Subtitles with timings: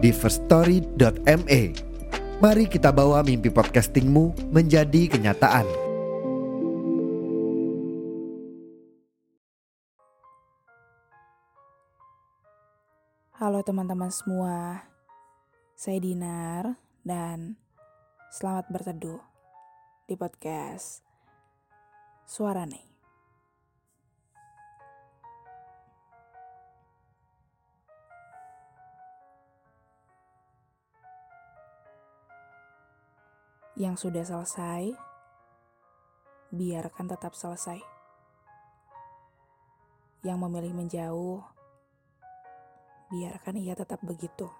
[0.00, 1.62] di firststory.me.
[2.40, 5.68] Mari kita bawa mimpi podcastingmu menjadi kenyataan.
[13.36, 14.84] Halo teman-teman semua,
[15.72, 17.56] saya Dinar dan
[18.36, 19.20] selamat berteduh
[20.04, 21.00] di podcast
[22.28, 22.89] Suara Nih.
[33.80, 34.92] Yang sudah selesai,
[36.52, 37.80] biarkan tetap selesai.
[40.20, 41.40] Yang memilih menjauh,
[43.08, 44.52] biarkan ia tetap begitu.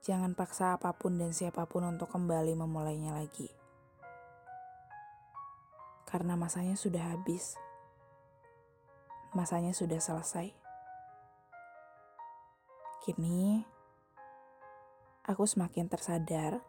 [0.00, 3.52] Jangan paksa apa pun dan siapa pun untuk kembali memulainya lagi.
[6.08, 7.60] Karena masanya sudah habis.
[9.36, 10.56] Masanya sudah selesai.
[13.04, 13.75] Kini,
[15.26, 16.62] aku semakin tersadar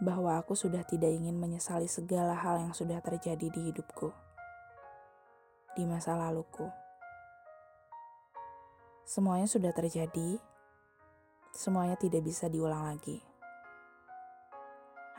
[0.00, 4.08] bahwa aku sudah tidak ingin menyesali segala hal yang sudah terjadi di hidupku,
[5.76, 6.64] di masa laluku.
[9.04, 10.40] Semuanya sudah terjadi,
[11.52, 13.20] semuanya tidak bisa diulang lagi.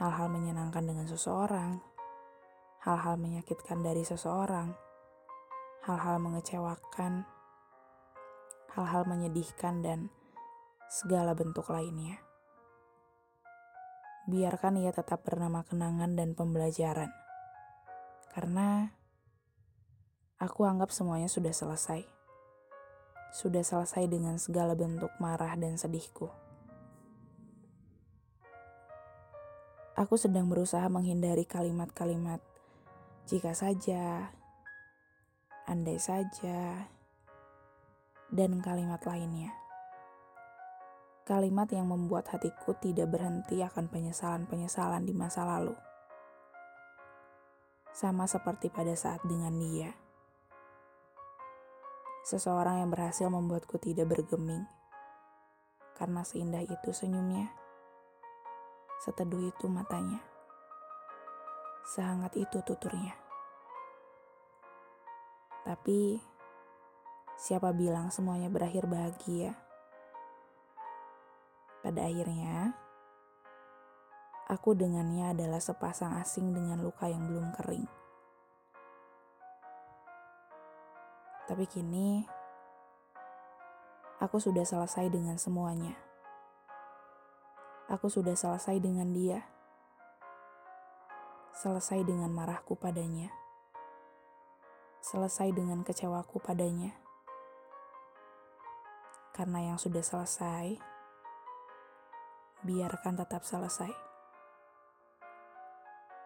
[0.01, 1.77] Hal-hal menyenangkan dengan seseorang,
[2.81, 4.73] hal-hal menyakitkan dari seseorang,
[5.85, 7.23] hal-hal mengecewakan,
[8.73, 9.99] hal-hal menyedihkan, dan
[10.95, 12.23] segala bentuk lainnya.
[14.31, 17.11] Biarkan ia tetap bernama kenangan dan pembelajaran,
[18.31, 18.95] karena
[20.39, 22.07] aku anggap semuanya sudah selesai.
[23.35, 26.31] Sudah selesai dengan segala bentuk marah dan sedihku.
[29.99, 32.39] Aku sedang berusaha menghindari kalimat-kalimat
[33.27, 34.31] "jika saja",
[35.67, 36.87] "andai saja",
[38.31, 39.64] dan kalimat lainnya
[41.25, 45.73] kalimat yang membuat hatiku tidak berhenti akan penyesalan-penyesalan di masa lalu.
[47.89, 49.89] Sama seperti pada saat dengan dia.
[52.29, 54.69] Seseorang yang berhasil membuatku tidak bergeming.
[55.97, 57.49] Karena seindah itu senyumnya.
[59.01, 60.21] Seteduh itu matanya.
[61.89, 63.17] Sehangat itu tuturnya.
[65.65, 66.21] Tapi,
[67.33, 69.64] siapa bilang semuanya berakhir bahagia?
[71.85, 72.73] Pada akhirnya,
[74.49, 77.85] aku dengannya adalah sepasang asing dengan luka yang belum kering.
[81.45, 82.25] Tapi kini,
[84.17, 85.93] aku sudah selesai dengan semuanya.
[87.85, 89.45] Aku sudah selesai dengan dia.
[91.53, 93.29] Selesai dengan marahku padanya.
[95.05, 96.97] Selesai dengan kecewaku padanya.
[99.37, 100.94] Karena yang sudah selesai,
[102.65, 103.93] biarkan tetap selesai.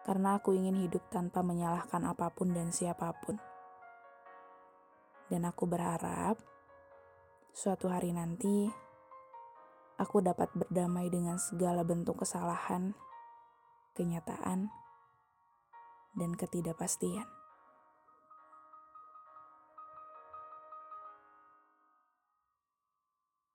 [0.02, 3.36] Karena aku ingin hidup tanpa menyalahkan apa pun dan siapa pun.
[5.28, 6.40] Dan aku berharap
[7.52, 8.66] suatu hari nanti
[10.00, 12.96] aku dapat berdamai dengan segala bentuk kesalahan,
[13.94, 14.72] kenyataan,
[16.16, 17.39] dan ketidakpastian.